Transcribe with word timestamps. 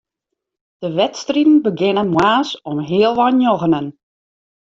De 0.83 0.89
wedstriden 0.97 1.57
begjinne 1.65 2.03
moarns 2.13 2.51
om 2.69 2.77
healwei 2.89 3.31
njoggenen. 3.33 3.87